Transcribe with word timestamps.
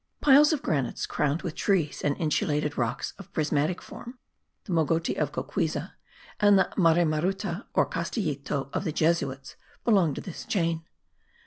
Piles 0.19 0.51
of 0.51 0.63
granite 0.63 1.05
crowned 1.07 1.43
with 1.43 1.53
trees 1.53 2.01
and 2.01 2.17
insulated 2.17 2.75
rocks 2.75 3.13
of 3.19 3.31
prismatic 3.33 3.83
form 3.83 4.17
(the 4.63 4.71
Mogote 4.73 5.15
of 5.15 5.31
Cocuyza 5.31 5.93
and 6.39 6.57
the 6.57 6.73
Marimaruta 6.75 7.67
or 7.75 7.85
Castillito 7.87 8.71
of 8.73 8.83
the 8.83 8.91
Jesuits) 8.91 9.57
belong 9.85 10.15
to 10.15 10.21
this 10.21 10.43
chain. 10.45 10.83